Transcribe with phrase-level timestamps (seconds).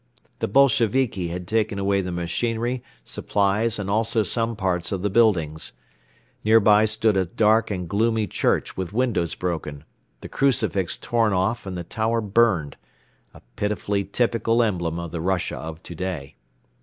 [0.39, 5.73] The Bolsheviki had taken away the machinery, supplies and also some parts of the buildings.
[6.43, 9.83] Nearby stood a dark and gloomy church with windows broken,
[10.21, 12.77] the crucifix torn off and the tower burned,
[13.35, 16.33] a pitifully typical emblem of the Russia of today.